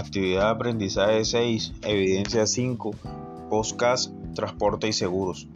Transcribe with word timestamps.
Actividad 0.00 0.44
de 0.44 0.50
aprendizaje 0.52 1.26
6, 1.26 1.74
evidencia 1.82 2.46
5, 2.46 2.92
podcast, 3.50 4.10
transporte 4.34 4.88
y 4.88 4.94
seguros. 4.94 5.46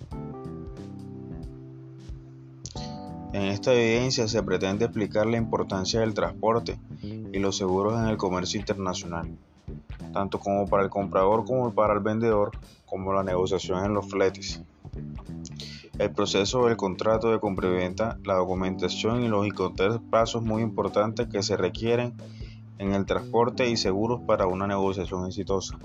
En 3.32 3.44
esta 3.44 3.72
evidencia 3.72 4.28
se 4.28 4.42
pretende 4.42 4.84
explicar 4.84 5.26
la 5.26 5.38
importancia 5.38 6.00
del 6.00 6.12
transporte 6.12 6.78
y 7.02 7.38
los 7.38 7.56
seguros 7.56 7.98
en 7.98 8.08
el 8.08 8.18
comercio 8.18 8.60
internacional, 8.60 9.30
tanto 10.12 10.38
como 10.38 10.68
para 10.68 10.82
el 10.82 10.90
comprador 10.90 11.46
como 11.46 11.72
para 11.72 11.94
el 11.94 12.00
vendedor, 12.00 12.50
como 12.84 13.14
la 13.14 13.22
negociación 13.22 13.82
en 13.82 13.94
los 13.94 14.10
fletes. 14.10 14.60
El 15.98 16.10
proceso 16.10 16.66
del 16.66 16.76
contrato 16.76 17.30
de 17.30 17.40
compra 17.40 17.70
y 17.70 17.72
venta, 17.72 18.18
la 18.24 18.34
documentación 18.34 19.22
y 19.22 19.28
los 19.28 19.48
pasos 20.10 20.42
muy 20.42 20.60
importantes 20.60 21.28
que 21.28 21.42
se 21.42 21.56
requieren 21.56 22.12
en 22.78 22.92
el 22.92 23.06
transporte 23.06 23.68
y 23.68 23.76
seguros 23.76 24.20
para 24.22 24.46
una 24.46 24.66
negociación 24.66 25.26
exitosa. 25.26 25.78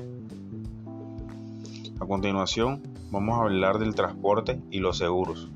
A 2.00 2.06
continuación, 2.06 2.82
vamos 3.12 3.38
a 3.38 3.44
hablar 3.44 3.80
del 3.80 3.96
transporte 3.96 4.62
y 4.72 4.80
los 4.80 4.98
seguros. 4.98 5.50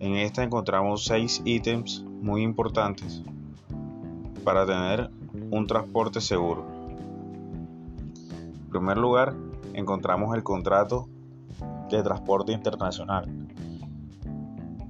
En 0.00 0.16
esta 0.16 0.42
encontramos 0.42 1.04
seis 1.04 1.42
ítems 1.44 2.04
muy 2.20 2.42
importantes 2.42 3.22
para 4.44 4.66
tener 4.66 5.10
un 5.50 5.66
transporte 5.66 6.20
seguro. 6.20 6.64
En 8.54 8.70
primer 8.70 8.98
lugar, 8.98 9.34
encontramos 9.74 10.34
el 10.36 10.42
contrato 10.42 11.08
de 11.90 12.02
transporte 12.02 12.52
internacional. 12.52 13.28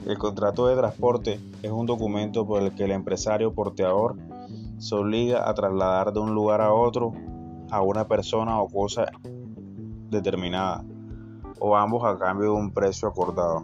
El 0.07 0.19
contrato 0.19 0.67
de 0.67 0.77
transporte 0.77 1.41
es 1.63 1.71
un 1.71 1.87
documento 1.87 2.47
por 2.47 2.63
el 2.63 2.75
que 2.75 2.85
el 2.85 2.93
empresario 2.93 3.53
porteador 3.53 4.17
se 4.81 4.95
obliga 4.95 5.49
a 5.49 5.53
trasladar 5.53 6.11
de 6.13 6.21
un 6.21 6.35
lugar 6.35 6.63
a 6.63 6.73
otro 6.73 7.13
a 7.71 7.83
una 7.83 8.09
persona 8.09 8.61
o 8.61 8.69
cosa 8.69 9.07
determinada, 10.11 10.83
o 11.61 11.77
ambos 11.77 12.03
a 12.05 12.19
cambio 12.19 12.55
de 12.55 12.59
un 12.59 12.73
precio 12.73 13.07
acordado, 13.07 13.63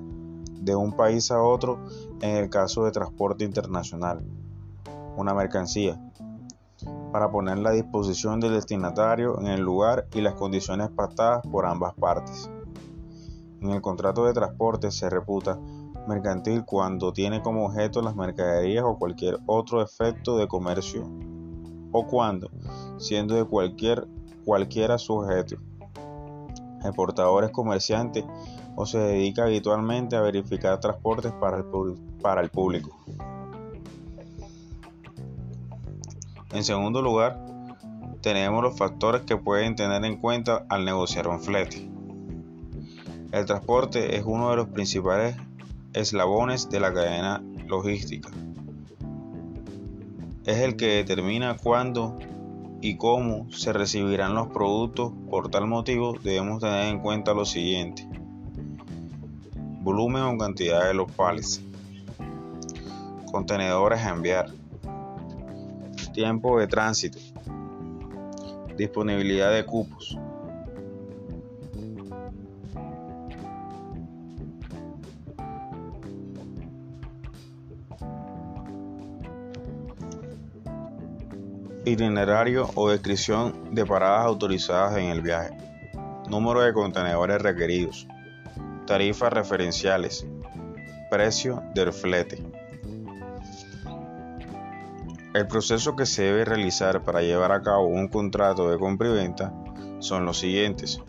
de 0.60 0.76
un 0.76 0.92
país 0.92 1.30
a 1.30 1.42
otro 1.42 1.80
en 2.20 2.36
el 2.36 2.50
caso 2.50 2.84
de 2.84 2.92
transporte 2.92 3.44
internacional, 3.44 4.22
una 5.16 5.32
mercancía, 5.32 5.98
para 7.10 7.30
ponerla 7.30 7.70
a 7.70 7.72
disposición 7.72 8.38
del 8.38 8.52
destinatario 8.52 9.40
en 9.40 9.46
el 9.46 9.62
lugar 9.62 10.06
y 10.14 10.20
las 10.20 10.34
condiciones 10.34 10.90
pactadas 10.90 11.44
por 11.50 11.64
ambas 11.64 11.94
partes. 11.94 12.50
En 13.62 13.70
el 13.70 13.80
contrato 13.80 14.26
de 14.26 14.34
transporte 14.34 14.90
se 14.90 15.08
reputa 15.08 15.58
mercantil 16.06 16.64
cuando 16.64 17.12
tiene 17.12 17.42
como 17.42 17.66
objeto 17.66 18.02
las 18.02 18.16
mercaderías 18.16 18.84
o 18.84 18.98
cualquier 18.98 19.38
otro 19.46 19.82
efecto 19.82 20.36
de 20.36 20.48
comercio 20.48 21.08
o 21.92 22.06
cuando, 22.06 22.50
siendo 22.98 23.34
de 23.34 23.44
cualquier 23.44 24.06
cualquiera 24.44 24.98
su 24.98 25.14
objeto. 25.14 25.56
El 26.84 26.92
portador 26.92 27.44
es 27.44 27.50
comerciante 27.50 28.24
o 28.76 28.86
se 28.86 28.98
dedica 28.98 29.44
habitualmente 29.44 30.16
a 30.16 30.20
verificar 30.20 30.78
transportes 30.78 31.32
para 31.32 31.58
el, 31.58 31.64
para 32.22 32.40
el 32.42 32.50
público. 32.50 32.96
En 36.52 36.62
segundo 36.62 37.02
lugar, 37.02 37.44
tenemos 38.20 38.62
los 38.62 38.76
factores 38.76 39.22
que 39.22 39.36
pueden 39.36 39.76
tener 39.76 40.04
en 40.04 40.16
cuenta 40.16 40.64
al 40.68 40.84
negociar 40.84 41.28
un 41.28 41.40
flete. 41.40 41.90
El 43.32 43.44
transporte 43.44 44.16
es 44.16 44.24
uno 44.24 44.50
de 44.50 44.56
los 44.56 44.68
principales 44.68 45.36
eslabones 45.96 46.68
de 46.68 46.78
la 46.78 46.92
cadena 46.92 47.42
logística. 47.66 48.30
Es 50.44 50.58
el 50.58 50.76
que 50.76 50.88
determina 50.88 51.56
cuándo 51.56 52.18
y 52.82 52.96
cómo 52.96 53.50
se 53.50 53.72
recibirán 53.72 54.34
los 54.34 54.48
productos. 54.48 55.12
Por 55.30 55.50
tal 55.50 55.66
motivo 55.66 56.14
debemos 56.22 56.60
tener 56.60 56.88
en 56.88 57.00
cuenta 57.00 57.32
lo 57.32 57.46
siguiente. 57.46 58.06
Volumen 59.80 60.22
o 60.22 60.38
cantidad 60.38 60.86
de 60.86 60.94
los 60.94 61.10
pales. 61.10 61.62
Contenedores 63.32 64.00
a 64.00 64.10
enviar. 64.10 64.52
Tiempo 66.12 66.60
de 66.60 66.66
tránsito. 66.66 67.18
Disponibilidad 68.76 69.50
de 69.50 69.64
cupos. 69.64 70.18
Itinerario 81.86 82.68
o 82.74 82.90
descripción 82.90 83.72
de 83.72 83.86
paradas 83.86 84.26
autorizadas 84.26 84.98
en 84.98 85.04
el 85.06 85.22
viaje, 85.22 85.56
número 86.28 86.60
de 86.60 86.72
contenedores 86.72 87.40
requeridos, 87.40 88.08
tarifas 88.86 89.32
referenciales, 89.32 90.26
precio 91.08 91.62
del 91.74 91.92
flete. 91.92 92.42
El 95.32 95.46
proceso 95.46 95.94
que 95.94 96.06
se 96.06 96.24
debe 96.24 96.44
realizar 96.44 97.04
para 97.04 97.22
llevar 97.22 97.52
a 97.52 97.62
cabo 97.62 97.86
un 97.86 98.08
contrato 98.08 98.68
de 98.68 98.78
compra 98.78 99.08
y 99.08 99.12
venta 99.12 99.54
son 100.00 100.24
los 100.24 100.40
siguientes. 100.40 101.00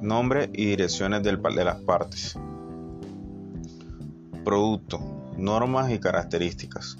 Nombre 0.00 0.48
y 0.52 0.66
direcciones 0.66 1.24
de 1.24 1.64
las 1.64 1.80
partes. 1.80 2.38
Producto, 4.44 5.00
normas 5.36 5.90
y 5.90 5.98
características. 5.98 6.98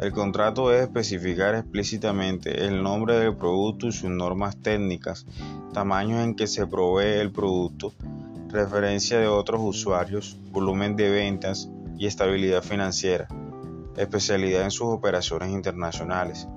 El 0.00 0.12
contrato 0.12 0.70
debe 0.70 0.84
especificar 0.84 1.54
explícitamente 1.54 2.64
el 2.64 2.82
nombre 2.82 3.18
del 3.18 3.36
producto 3.36 3.86
y 3.86 3.92
sus 3.92 4.08
normas 4.08 4.56
técnicas, 4.56 5.26
tamaños 5.74 6.24
en 6.24 6.34
que 6.34 6.46
se 6.46 6.66
provee 6.66 7.20
el 7.20 7.30
producto, 7.30 7.92
referencia 8.48 9.18
de 9.18 9.26
otros 9.26 9.60
usuarios, 9.62 10.38
volumen 10.52 10.96
de 10.96 11.10
ventas 11.10 11.68
y 11.98 12.06
estabilidad 12.06 12.62
financiera, 12.62 13.28
especialidad 13.94 14.62
en 14.62 14.70
sus 14.70 14.86
operaciones 14.86 15.50
internacionales, 15.50 16.48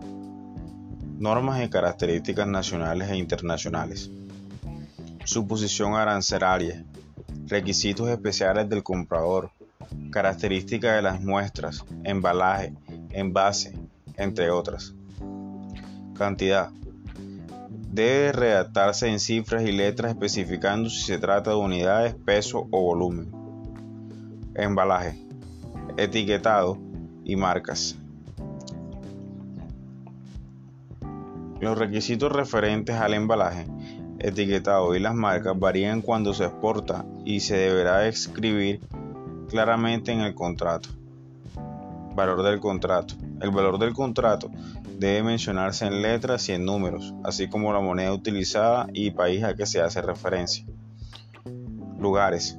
normas 1.19 1.61
y 1.65 1.69
características 1.69 2.47
nacionales 2.47 3.09
e 3.09 3.17
internacionales, 3.17 4.09
suposición 5.25 5.95
arancelaria, 5.95 6.85
requisitos 7.47 8.07
especiales 8.07 8.69
del 8.69 8.83
comprador, 8.83 9.51
características 10.11 10.95
de 10.95 11.01
las 11.01 11.21
muestras, 11.21 11.83
embalaje, 12.05 12.73
envase, 13.13 13.73
entre 14.17 14.51
otras. 14.51 14.93
Cantidad. 16.17 16.69
Debe 17.91 18.31
redactarse 18.31 19.07
en 19.07 19.19
cifras 19.19 19.63
y 19.63 19.71
letras 19.71 20.11
especificando 20.11 20.89
si 20.89 21.01
se 21.01 21.19
trata 21.19 21.51
de 21.51 21.57
unidades, 21.57 22.15
peso 22.15 22.67
o 22.71 22.81
volumen. 22.81 23.31
Embalaje. 24.55 25.19
Etiquetado 25.97 26.77
y 27.23 27.35
marcas. 27.35 27.95
Los 31.59 31.77
requisitos 31.77 32.31
referentes 32.31 32.95
al 32.95 33.13
embalaje, 33.13 33.65
etiquetado 34.19 34.95
y 34.95 34.99
las 34.99 35.15
marcas 35.15 35.57
varían 35.57 36.01
cuando 36.01 36.33
se 36.33 36.45
exporta 36.45 37.05
y 37.23 37.39
se 37.39 37.55
deberá 37.55 38.07
escribir 38.07 38.81
claramente 39.49 40.11
en 40.11 40.21
el 40.21 40.33
contrato. 40.33 40.89
Valor 42.15 42.43
del 42.43 42.59
contrato. 42.59 43.15
El 43.41 43.49
valor 43.49 43.79
del 43.79 43.93
contrato 43.93 44.51
debe 44.99 45.23
mencionarse 45.23 45.85
en 45.85 46.01
letras 46.01 46.47
y 46.47 46.51
en 46.51 46.63
números, 46.63 47.13
así 47.23 47.49
como 47.49 47.73
la 47.73 47.79
moneda 47.79 48.13
utilizada 48.13 48.87
y 48.93 49.11
país 49.11 49.43
a 49.43 49.55
que 49.55 49.65
se 49.65 49.81
hace 49.81 50.01
referencia. 50.01 50.65
Lugares. 51.97 52.57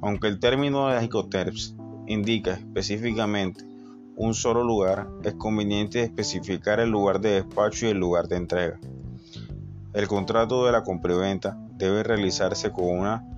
Aunque 0.00 0.28
el 0.28 0.38
término 0.38 0.88
de 0.88 1.04
Icoterms 1.04 1.74
indica 2.06 2.52
específicamente 2.52 3.64
un 4.16 4.32
solo 4.34 4.62
lugar, 4.62 5.08
es 5.24 5.34
conveniente 5.34 6.02
especificar 6.02 6.78
el 6.78 6.90
lugar 6.90 7.20
de 7.20 7.42
despacho 7.42 7.86
y 7.86 7.90
el 7.90 7.98
lugar 7.98 8.28
de 8.28 8.36
entrega. 8.36 8.78
El 9.92 10.06
contrato 10.06 10.64
de 10.66 10.72
la 10.72 10.84
compra-venta 10.84 11.58
debe 11.72 12.04
realizarse 12.04 12.70
con 12.70 12.84
una 12.86 13.33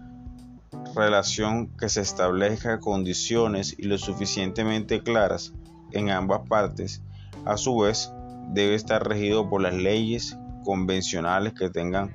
relación 0.97 1.69
que 1.77 1.89
se 1.91 2.01
establezca 2.01 2.81
condiciones 2.81 3.75
y 3.79 3.83
lo 3.83 3.99
suficientemente 3.99 5.03
claras 5.03 5.53
en 5.93 6.11
ambas 6.11 6.49
partes, 6.49 7.03
a 7.45 7.57
su 7.59 7.77
vez 7.79 8.13
debe 8.49 8.75
estar 8.75 9.07
regido 9.07 9.49
por 9.49 9.61
las 9.61 9.75
leyes 9.75 10.37
convencionales 10.65 11.53
que 11.53 11.69
tengan 11.69 12.15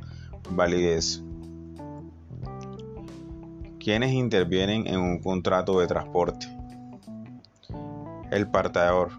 validez. 0.50 1.24
¿Quiénes 3.80 4.12
intervienen 4.12 4.88
en 4.88 5.00
un 5.00 5.20
contrato 5.20 5.80
de 5.80 5.88
transporte? 5.88 6.48
El 8.32 8.50
partador, 8.50 9.12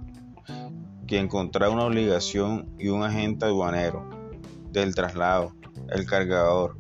quien 1.07 1.29
contrae 1.29 1.69
una 1.69 1.85
obligación 1.85 2.69
y 2.79 2.89
un 2.89 3.03
agente 3.05 3.45
aduanero 3.45 4.09
del 4.71 4.95
traslado, 4.95 5.55
el 5.91 6.07
cargador, 6.07 6.79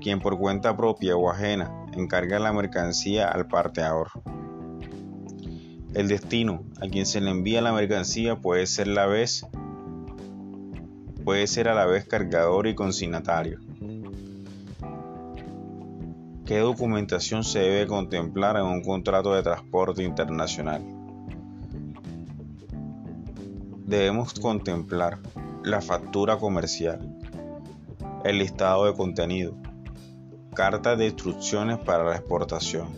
quien 0.00 0.20
por 0.20 0.38
cuenta 0.38 0.76
propia 0.76 1.16
o 1.16 1.30
ajena 1.30 1.79
encarga 1.92 2.38
la 2.38 2.52
mercancía 2.52 3.28
al 3.28 3.46
parteador. 3.46 4.08
El 5.94 6.08
destino 6.08 6.64
a 6.80 6.88
quien 6.88 7.04
se 7.04 7.20
le 7.20 7.30
envía 7.30 7.60
la 7.60 7.72
mercancía 7.72 8.36
puede 8.36 8.66
ser 8.66 8.86
la 8.86 9.06
puede 11.24 11.46
ser 11.46 11.68
a 11.68 11.74
la 11.74 11.86
vez 11.86 12.06
cargador 12.06 12.66
y 12.66 12.74
consignatario. 12.74 13.58
¿Qué 16.46 16.58
documentación 16.58 17.44
se 17.44 17.60
debe 17.60 17.86
contemplar 17.86 18.56
en 18.56 18.64
un 18.64 18.82
contrato 18.82 19.34
de 19.34 19.42
transporte 19.42 20.02
internacional? 20.02 20.82
Debemos 23.86 24.34
contemplar 24.34 25.18
la 25.62 25.80
factura 25.80 26.38
comercial, 26.38 27.16
el 28.24 28.38
listado 28.38 28.86
de 28.86 28.94
contenido, 28.94 29.56
carta 30.54 30.96
de 30.96 31.06
instrucciones 31.06 31.78
para 31.78 32.04
la 32.04 32.16
exportación, 32.16 32.88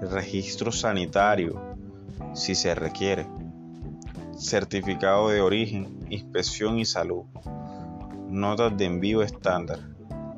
registro 0.00 0.70
sanitario, 0.70 1.60
si 2.34 2.54
se 2.54 2.74
requiere, 2.74 3.26
certificado 4.36 5.28
de 5.28 5.40
origen, 5.40 6.06
inspección 6.08 6.78
y 6.78 6.84
salud, 6.84 7.24
notas 8.28 8.76
de 8.76 8.84
envío 8.84 9.22
estándar, 9.22 9.80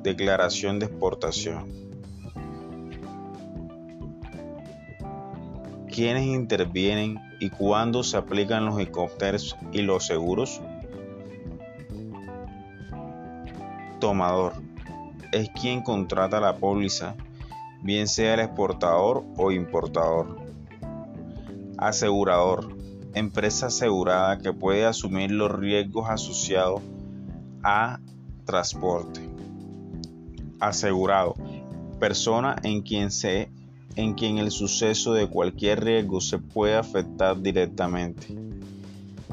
declaración 0.03 0.79
de 0.79 0.87
exportación. 0.87 1.69
¿Quiénes 5.93 6.25
intervienen 6.25 7.21
y 7.39 7.51
cuándo 7.51 8.03
se 8.03 8.17
aplican 8.17 8.65
los 8.65 8.79
helicópteros 8.79 9.57
y 9.73 9.83
los 9.83 10.07
seguros? 10.07 10.63
Tomador 13.99 14.70
es 15.33 15.51
quien 15.51 15.83
contrata 15.83 16.41
la 16.41 16.57
póliza, 16.57 17.15
bien 17.83 18.09
sea 18.09 18.35
el 18.35 18.41
exportador 18.41 19.25
o 19.37 19.53
importador. 19.53 20.39
Asegurador 21.79 22.81
empresa 23.15 23.67
asegurada 23.67 24.39
que 24.39 24.53
puede 24.53 24.87
asumir 24.87 25.31
los 25.31 25.51
riesgos 25.51 26.09
asociados 26.09 26.81
a 27.63 27.99
transporte. 28.45 29.21
Asegurado, 30.61 31.35
persona 31.99 32.57
en 32.63 32.83
quien 32.83 33.11
se 33.11 33.51
en 33.97 34.15
quien 34.15 34.39
el 34.39 34.53
suceso 34.53 35.15
de 35.15 35.27
cualquier 35.27 35.83
riesgo 35.83 36.21
se 36.21 36.39
puede 36.39 36.77
afectar 36.77 37.41
directamente. 37.41 38.29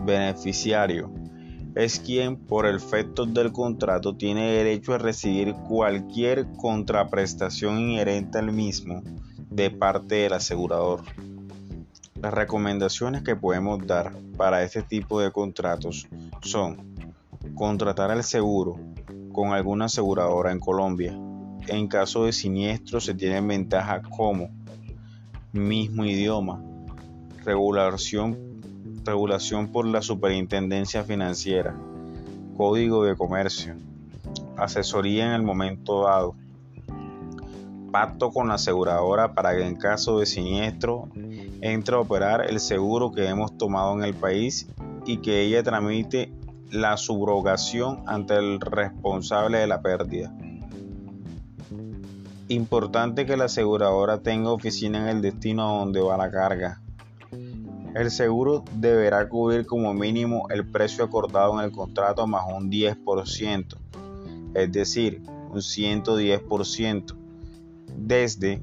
Beneficiario 0.03 1.11
es 1.77 1.99
quien 1.99 2.37
por 2.37 2.65
efecto 2.65 3.27
del 3.27 3.51
contrato 3.51 4.15
tiene 4.15 4.51
derecho 4.51 4.95
a 4.95 4.97
recibir 4.97 5.53
cualquier 5.67 6.47
contraprestación 6.57 7.77
inherente 7.77 8.39
al 8.39 8.51
mismo 8.51 9.03
de 9.51 9.69
parte 9.69 10.15
del 10.15 10.33
asegurador. 10.33 11.01
Las 12.19 12.33
recomendaciones 12.33 13.21
que 13.21 13.35
podemos 13.35 13.85
dar 13.85 14.11
para 14.37 14.63
este 14.63 14.81
tipo 14.81 15.21
de 15.21 15.31
contratos 15.31 16.07
son 16.41 16.95
contratar 17.53 18.09
el 18.09 18.23
seguro 18.23 18.79
con 19.31 19.53
alguna 19.53 19.85
aseguradora 19.85 20.51
en 20.51 20.59
Colombia. 20.59 21.15
En 21.67 21.87
caso 21.87 22.25
de 22.25 22.33
siniestro 22.33 22.99
se 22.99 23.13
tienen 23.13 23.47
ventajas 23.47 24.01
como 24.17 24.49
mismo 25.51 26.05
idioma, 26.05 26.59
regulación, 27.45 28.46
regulación 29.07 29.69
por 29.69 29.85
la 29.87 30.01
Superintendencia 30.01 31.03
Financiera, 31.03 31.75
código 32.55 33.03
de 33.05 33.15
comercio, 33.15 33.75
asesoría 34.57 35.27
en 35.27 35.31
el 35.31 35.43
momento 35.43 36.03
dado, 36.03 36.35
pacto 37.91 38.31
con 38.31 38.49
la 38.49 38.55
aseguradora 38.55 39.33
para 39.33 39.55
que 39.55 39.65
en 39.65 39.75
caso 39.77 40.19
de 40.19 40.25
siniestro 40.25 41.07
entre 41.61 41.95
a 41.95 41.99
operar 41.99 42.49
el 42.49 42.59
seguro 42.59 43.11
que 43.11 43.27
hemos 43.27 43.57
tomado 43.57 43.93
en 43.93 44.03
el 44.03 44.13
país 44.13 44.67
y 45.05 45.17
que 45.17 45.41
ella 45.41 45.63
tramite 45.63 46.33
la 46.69 46.97
subrogación 46.97 48.03
ante 48.07 48.35
el 48.35 48.59
responsable 48.59 49.59
de 49.59 49.67
la 49.67 49.81
pérdida. 49.81 50.35
Importante 52.49 53.25
que 53.25 53.37
la 53.37 53.45
aseguradora 53.45 54.19
tenga 54.19 54.51
oficina 54.51 54.99
en 54.99 55.17
el 55.17 55.21
destino 55.21 55.79
donde 55.79 56.01
va 56.01 56.17
la 56.17 56.29
carga. 56.29 56.81
El 57.97 58.11
seguro 58.11 58.63
deberá 58.73 59.27
cubrir 59.27 59.65
como 59.65 59.91
mínimo 59.91 60.45
el 60.51 60.69
precio 60.69 61.03
acordado 61.03 61.57
en 61.57 61.65
el 61.65 61.71
contrato 61.71 62.27
más 62.27 62.43
un 62.47 62.69
10%, 62.69 63.75
es 64.53 64.71
decir, 64.71 65.23
un 65.49 65.61
110%, 65.61 67.15
desde 67.97 68.61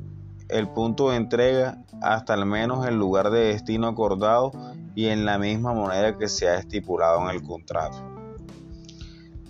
el 0.48 0.69
punto 0.69 1.10
de 1.10 1.16
entrega 1.16 1.82
hasta 2.00 2.34
al 2.34 2.46
menos 2.46 2.86
el 2.86 2.94
lugar 2.94 3.31
de 3.31 3.46
destino 3.46 3.88
acordado 3.88 4.52
y 4.94 5.06
en 5.06 5.25
la 5.25 5.36
misma 5.36 5.72
moneda 5.72 6.16
que 6.16 6.28
se 6.28 6.48
ha 6.48 6.54
estipulado 6.54 7.28
en 7.28 7.34
el 7.34 7.42
contrato. 7.42 7.96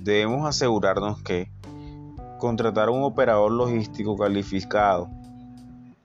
Debemos 0.00 0.48
asegurarnos 0.48 1.22
que 1.22 1.52
contratar 2.38 2.88
un 2.88 3.02
operador 3.02 3.52
logístico 3.52 4.16
calificado, 4.16 5.10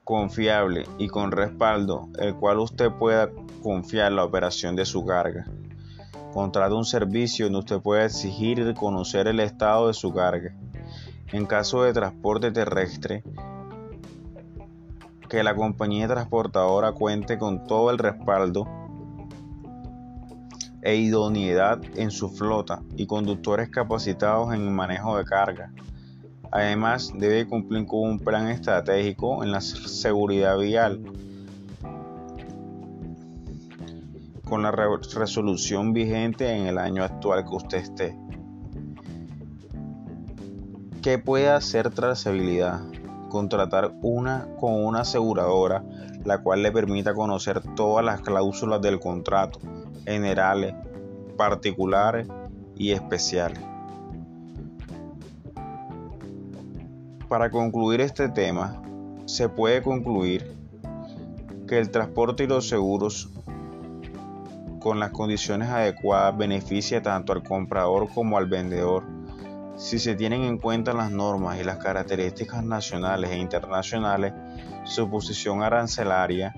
confiable 0.10 0.88
y 0.98 1.08
con 1.08 1.32
respaldo, 1.32 2.10
el 2.18 2.34
cual 2.34 2.58
usted 2.58 2.90
pueda 2.90 3.30
confiar 3.62 4.12
la 4.12 4.26
operación 4.26 4.76
de 4.76 4.84
su 4.84 5.06
carga. 5.06 5.46
Contrata 6.34 6.74
un 6.74 6.84
servicio 6.84 7.46
donde 7.46 7.60
usted 7.60 7.80
pueda 7.80 8.06
exigir 8.06 8.58
y 8.58 8.64
reconocer 8.64 9.28
el 9.28 9.40
estado 9.40 9.86
de 9.86 9.94
su 9.94 10.12
carga. 10.12 10.56
En 11.32 11.46
caso 11.46 11.84
de 11.84 11.94
transporte 11.94 12.50
terrestre, 12.50 13.24
que 15.30 15.44
la 15.44 15.54
compañía 15.54 16.08
transportadora 16.08 16.92
cuente 16.94 17.38
con 17.38 17.68
todo 17.68 17.92
el 17.92 18.00
respaldo 18.00 18.68
e 20.82 20.96
idoneidad 20.96 21.82
en 21.96 22.10
su 22.10 22.30
flota 22.30 22.82
y 22.98 23.06
conductores 23.06 23.70
capacitados 23.70 24.56
en 24.56 24.74
manejo 24.74 25.20
de 25.20 25.26
carga. 25.26 25.72
Además, 26.52 27.12
debe 27.16 27.48
cumplir 27.48 27.86
con 27.86 28.00
un 28.02 28.20
plan 28.20 28.48
estratégico 28.48 29.44
en 29.44 29.52
la 29.52 29.62
seguridad 29.62 30.58
vial 30.58 31.02
con 34.46 34.64
la 34.64 34.72
resolución 34.72 35.94
vigente 35.94 36.52
en 36.52 36.66
el 36.66 36.80
año 36.80 37.04
actual 37.04 37.46
que 37.46 37.56
usted 37.56 37.78
esté. 37.78 38.18
¿Qué 41.04 41.20
puede 41.20 41.50
hacer 41.50 41.92
trazabilidad? 41.92 42.82
contratar 43.30 43.94
una 44.02 44.48
con 44.60 44.84
una 44.84 45.02
aseguradora, 45.02 45.84
la 46.26 46.40
cual 46.40 46.64
le 46.64 46.72
permita 46.72 47.14
conocer 47.14 47.62
todas 47.76 48.04
las 48.04 48.20
cláusulas 48.22 48.82
del 48.82 49.00
contrato, 49.00 49.60
generales, 50.04 50.74
particulares 51.38 52.28
y 52.76 52.92
especiales. 52.92 53.60
Para 57.30 57.52
concluir 57.52 58.02
este 58.02 58.28
tema, 58.28 58.82
se 59.26 59.50
puede 59.50 59.84
concluir 59.84 60.52
que 61.68 61.78
el 61.78 61.92
transporte 61.92 62.46
y 62.46 62.48
los 62.48 62.68
seguros 62.68 63.30
con 64.80 65.00
las 65.00 65.12
condiciones 65.12 65.70
adecuadas 65.70 66.36
beneficia 66.36 67.04
tanto 67.04 67.32
al 67.32 67.44
comprador 67.44 68.10
como 68.12 68.40
al 68.40 68.48
vendedor. 68.48 69.04
Si 69.78 70.00
se 70.00 70.16
tienen 70.16 70.42
en 70.42 70.58
cuenta 70.58 70.92
las 70.94 71.12
normas 71.12 71.60
y 71.60 71.64
las 71.64 71.78
características 71.78 72.64
nacionales 72.64 73.30
e 73.30 73.38
internacionales, 73.38 74.34
su 74.86 75.08
posición 75.08 75.62
arancelaria, 75.62 76.56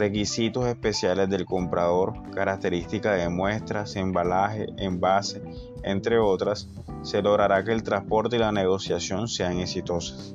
requisitos 0.00 0.66
especiales 0.66 1.28
del 1.28 1.44
comprador, 1.44 2.14
características 2.32 3.20
de 3.20 3.28
muestras, 3.28 3.96
embalaje, 3.96 4.66
envase, 4.78 5.42
entre 5.84 6.18
otras, 6.18 6.70
se 7.02 7.20
logrará 7.20 7.62
que 7.62 7.72
el 7.72 7.82
transporte 7.82 8.36
y 8.36 8.38
la 8.38 8.50
negociación 8.50 9.28
sean 9.28 9.58
exitosas. 9.60 10.34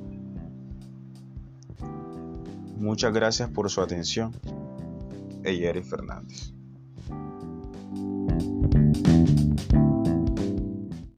Muchas 2.78 3.12
gracias 3.12 3.50
por 3.50 3.72
su 3.72 3.82
atención. 3.82 4.32
Eyeri 5.44 5.82
Fernández. 5.82 6.54